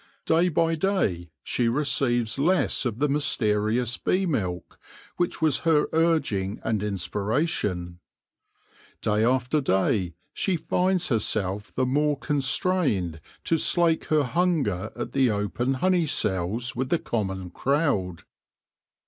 [0.25, 4.79] Day by day she receives less of the mysterious bee milk
[5.17, 7.99] which was her urging and in spiration;
[9.03, 15.29] day after day she finds herself the more constrained to slake her hunger at the
[15.29, 18.23] open honey cells with the common crowd.